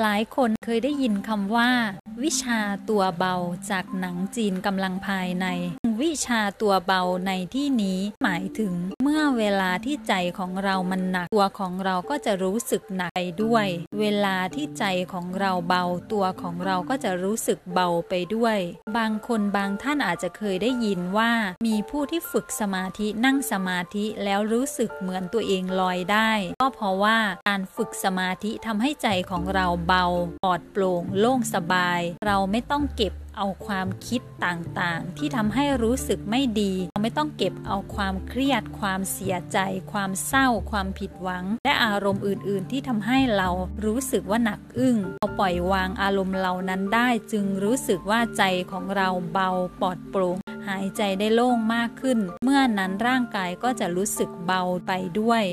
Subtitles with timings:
[0.00, 1.70] หลายคนเคยได้ยินคำว่า
[2.22, 3.34] วิชาตัวเบา
[3.70, 5.46] จากหนังจีนกำลังภายใน
[6.02, 13.66] วิชาตัวเบาในที่นี้หมายถึงเมื่อเวลาที่ใจของเรามันหนักตัวของเราก็จะรู้สึกหนักไปด้วย
[14.00, 18.58] เวลาที่ใจของเราเบาตัวของเราก็จะรู้สึกเบาไปด้วย
[18.96, 21.32] บางคนบางท่านอาจจะเคยได้ยินว่า
[21.66, 30.04] มีผู้ที่ฝึกสมาธินั่งสมาธิแล้วรู้สึกเหมือนตัวเองลอยได้ ก็เพราะว่าการฝึกสมาธิทำให้ใจของเราเบา
[30.44, 39.58] ปลอดโปร่งโล่งสบาย เราไม่ต้องเก็บ เอาความคิดต่างๆ ที่ทำให้รู้สึกไม่ดี เราไม่ต้องเก็บเอาความเครียด ความเสียใจ
[39.92, 43.48] ความเศร้า ความผิดหวัง และอารมณ์อื่นๆ ที่ทำให้เรา
[43.84, 50.36] รู้สึกว่าหนักอึ้งเราปล่อยวางอารมณ์เหล่านั้นได้ จึงรู้สึกว่าใจของเราเบาปลอดโปร่ง
[50.68, 55.44] หายใจได้โล่งมากขึ้น เมื่อนั้นร่างกายก็จะรู้สึกเบาไปด้วย